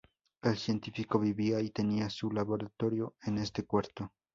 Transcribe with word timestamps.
El 0.41 0.57
científico 0.57 1.19
vivía 1.19 1.59
y 1.59 1.69
tenía 1.69 2.09
su 2.09 2.31
laboratorio 2.31 3.13
en 3.21 3.37
este 3.37 3.65
cuarto. 3.67 4.11